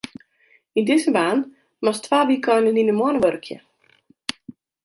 Yn 0.77 0.85
dizze 0.87 1.11
baan 1.17 1.39
moatst 1.83 2.03
twa 2.05 2.19
wykeinen 2.29 2.79
yn 2.81 2.91
'e 2.91 2.95
moanne 2.99 3.21
wurkje. 3.23 3.57